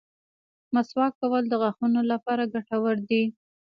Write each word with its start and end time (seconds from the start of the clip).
مسواک 0.73 1.13
کول 1.21 1.43
د 1.49 1.53
غاښونو 1.61 2.01
لپاره 2.11 2.43
ګټور 2.53 2.95
دي. 3.09 3.23